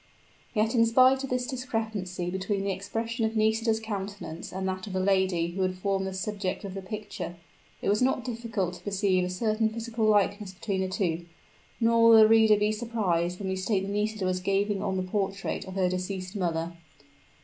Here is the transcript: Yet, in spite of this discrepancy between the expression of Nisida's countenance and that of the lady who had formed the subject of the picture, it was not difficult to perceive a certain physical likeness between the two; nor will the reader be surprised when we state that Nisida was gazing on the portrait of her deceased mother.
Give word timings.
Yet, 0.55 0.73
in 0.73 0.83
spite 0.87 1.23
of 1.23 1.29
this 1.29 1.45
discrepancy 1.45 2.31
between 2.31 2.63
the 2.63 2.71
expression 2.71 3.23
of 3.23 3.35
Nisida's 3.35 3.79
countenance 3.79 4.51
and 4.51 4.67
that 4.67 4.87
of 4.87 4.93
the 4.93 4.99
lady 4.99 5.49
who 5.49 5.61
had 5.61 5.75
formed 5.77 6.07
the 6.07 6.13
subject 6.15 6.63
of 6.65 6.73
the 6.73 6.81
picture, 6.81 7.35
it 7.83 7.87
was 7.89 8.01
not 8.01 8.25
difficult 8.25 8.73
to 8.73 8.81
perceive 8.83 9.23
a 9.23 9.29
certain 9.29 9.69
physical 9.69 10.05
likeness 10.05 10.53
between 10.55 10.81
the 10.81 10.87
two; 10.87 11.27
nor 11.79 12.01
will 12.09 12.17
the 12.17 12.27
reader 12.27 12.57
be 12.57 12.71
surprised 12.71 13.37
when 13.37 13.49
we 13.49 13.55
state 13.55 13.81
that 13.83 13.91
Nisida 13.93 14.25
was 14.25 14.39
gazing 14.39 14.81
on 14.81 14.97
the 14.97 15.03
portrait 15.03 15.65
of 15.65 15.75
her 15.75 15.87
deceased 15.87 16.35
mother. 16.35 16.73